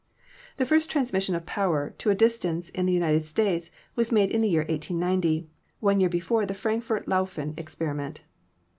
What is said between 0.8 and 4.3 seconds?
transmission of power to a distance in the United States was